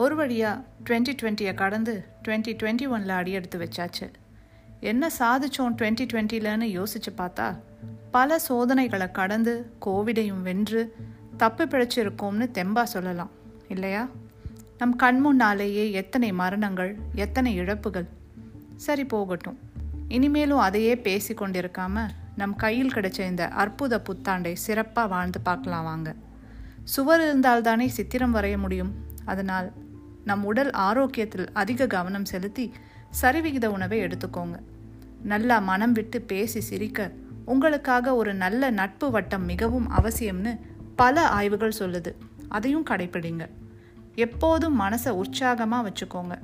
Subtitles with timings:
[0.00, 4.06] ஒரு வழியாக டுவெண்ட்டி டுவெண்ட்டியை கடந்து டுவெண்ட்டி டுவெண்ட்டி ஒனில் அடியெடுத்து வச்சாச்சு.
[4.80, 7.58] என்ன சாதிச்சோம் டுவெண்ட்டி டுவெண்ட்டிலன்னு யோசிச்சு பார்த்தா
[8.10, 10.94] பல சோதனைகளை கடந்து கோவிடையும் வென்று
[11.36, 13.30] தப்பு பிழைச்சிருக்கோம்னு தெம்பா சொல்லலாம்
[13.68, 14.08] இல்லையா?
[14.78, 18.08] நம் கண் முன்னாலேயே எத்தனை மரணங்கள் எத்தனை இழப்புகள்.
[18.76, 19.58] சரி போகட்டும்.
[20.08, 26.14] இனிமேலும் அதையே பேசி கொண்டிருக்காம நம் கையில் கிடைச்ச இந்த அற்புத புத்தாண்டை சிறப்பாக வாழ்ந்து பார்க்கலாம் வாங்க.
[26.84, 28.92] சுவர் இருந்தால்தானே சித்திரம் வரைய முடியும்.
[29.24, 29.72] அதனால்
[30.24, 32.72] நம் உடல் ஆரோக்கியத்தில் அதிக கவனம் செலுத்தி
[33.22, 34.54] சரிவிகித உணவை எடுத்துக்கோங்க.
[35.22, 37.10] நல்லா மனம் விட்டு பேசி சிரிக்க
[37.44, 40.58] உங்களுக்காக ஒரு நல்ல நட்பு வட்டம் மிகவும் அவசியம்னு
[40.96, 42.14] பல ஆய்வுகள் சொல்லுது.
[42.48, 43.48] அதையும் கடைப்பிடிங்க.
[44.14, 46.38] எப்போதும் மனசை உற்சாகமாக வச்சுக்கோங்க.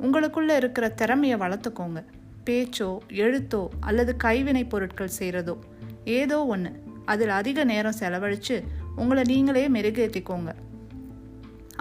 [0.00, 2.04] உங்களுக்குள்ளே இருக்கிற திறமையை வளர்த்துக்கோங்க.
[2.46, 5.58] பேச்சோ எழுத்தோ அல்லது கைவினை பொருட்கள் செய்கிறதோ
[6.04, 8.64] ஏதோ ஒன்று அதில் அதிக நேரம் செலவழித்து
[8.96, 10.54] உங்களை நீங்களே மெருகேற்றிக்கோங்க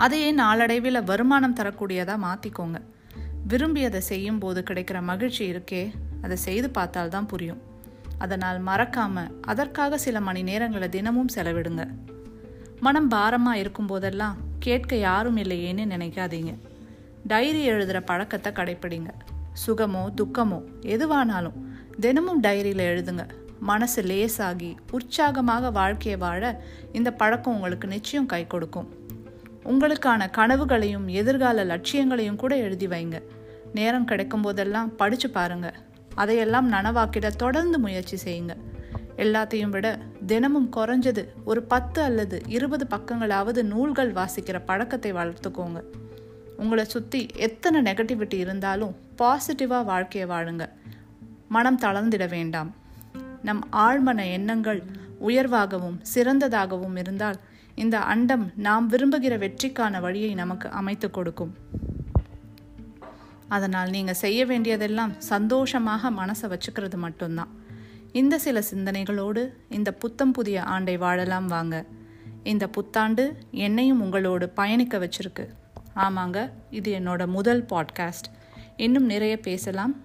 [0.03, 2.79] அதையே நாளடைவில் வருமானம் தரக்கூடியதாக மாற்றிக்கோங்க
[3.51, 5.81] விரும்பி அதை செய்யும் போது கிடைக்கிற மகிழ்ச்சி இருக்கே
[6.21, 7.61] அதை செய்து பார்த்தால்தான் புரியும்.
[8.17, 11.83] அதனால் மறக்காம அதற்காக சில மணி நேரங்களை தினமும் செலவிடுங்க.
[12.79, 16.53] மனம் பாரமாக இருக்கும் போதெல்லாம் கேட்க யாரும் இல்லையேன்னு நினைக்காதீங்க.
[17.31, 19.11] டைரி எழுதுகிற பழக்கத்தை கடைப்பிடிங்க.
[19.65, 20.59] சுகமோ துக்கமோ
[20.95, 21.57] எதுவானாலும்
[21.99, 23.25] தினமும் டைரியில் எழுதுங்க.
[23.69, 26.43] மனசு லேசாகி உற்சாகமாக வாழ்க்கையை வாழ
[26.91, 28.89] இந்த பழக்கம் உங்களுக்கு நிச்சயம் கை கொடுக்கும்.
[29.67, 33.21] உங்களுக்கான கனவுகளையும் எதிர்கால லட்சியங்களையும் கூட எழுதி வைங்க.
[33.73, 35.73] நேரம் கிடைக்கும் போதெல்லாம் படிச்சு பாருங்க.
[36.15, 38.53] அதையெல்லாம் நனவாக்கிட தொடர்ந்து முயற்சி செய்யுங்க.
[39.17, 45.81] எல்லாத்தையும் விட தினமும் குறைஞ்சது ஒரு பத்து அல்லது இருபது பக்கங்களாவது நூல்கள் வாசிக்கிற பழக்கத்தை வளர்த்துக்கோங்க.
[46.57, 50.69] உங்களை சுற்றி எத்தனை நெகட்டிவிட்டி இருந்தாலும் பாசிட்டிவாக வாழ்க்கையை வாழுங்க.
[51.47, 52.75] மனம் தளர்ந்திட வேண்டாம்.
[53.43, 54.83] நம் ஆழ்மன எண்ணங்கள்
[55.27, 57.35] உயர்வாகவும் சிறந்ததாகவும் இருந்தால்
[57.83, 61.53] இந்த அண்டம் நாம் விரும்புகிற வெற்றிக்கான வழியை நமக்கு அமைத்து கொடுக்கும்.
[63.47, 67.51] அதனால் நீங்கள் செய்ய வேண்டியதெல்லாம் சந்தோஷமாக மனசை வச்சுக்கிறது மட்டும்தான்.
[68.11, 71.85] இந்த சில சிந்தனைகளோடு இந்த புத்தம் புதிய ஆண்டை வாழலாம் வாங்க.
[72.43, 75.45] இந்த புத்தாண்டு என்னையும் உங்களோடு பயணிக்க வச்சிருக்கு.
[75.95, 78.29] ஆமாங்க இது என்னோட முதல் பாட்காஸ்ட்.
[78.77, 79.95] இன்னும் நிறைய பேசலாம்.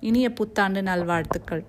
[0.00, 1.64] இனிய புத்தாண்டு நல்வாழ்த்துக்கள்.